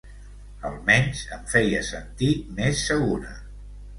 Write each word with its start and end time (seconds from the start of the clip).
Almenys 0.69 1.19
em 1.35 1.43
feia 1.51 1.83
sentir 1.89 2.31
més 2.61 2.81
segura. 2.89 3.37